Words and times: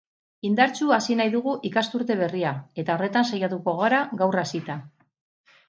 Indartsu 0.47 0.87
hasi 0.95 1.17
nahi 1.19 1.31
dugu 1.35 1.53
ikasturte 1.69 2.17
berria 2.23 2.55
eta 2.85 2.95
horretan 2.97 3.29
saiatuko 3.33 3.79
gara 3.85 4.03
gaur 4.25 4.43
hasita. 4.47 4.83